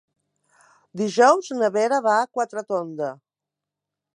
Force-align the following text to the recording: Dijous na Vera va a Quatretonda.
Dijous 1.01 1.51
na 1.59 1.69
Vera 1.75 1.99
va 2.07 2.15
a 2.23 2.27
Quatretonda. 2.39 3.11